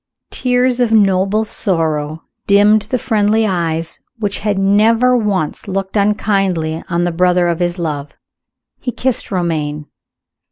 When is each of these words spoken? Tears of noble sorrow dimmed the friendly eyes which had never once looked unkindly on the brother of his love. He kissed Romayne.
Tears 0.31 0.79
of 0.79 0.91
noble 0.91 1.45
sorrow 1.45 2.23
dimmed 2.47 2.81
the 2.89 2.97
friendly 2.97 3.45
eyes 3.45 3.99
which 4.17 4.39
had 4.39 4.57
never 4.57 5.15
once 5.15 5.67
looked 5.67 5.95
unkindly 5.95 6.83
on 6.89 7.03
the 7.03 7.11
brother 7.11 7.47
of 7.47 7.59
his 7.59 7.77
love. 7.77 8.11
He 8.79 8.91
kissed 8.91 9.29
Romayne. 9.29 9.85